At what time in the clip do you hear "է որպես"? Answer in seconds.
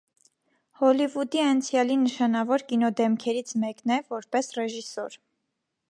3.99-4.53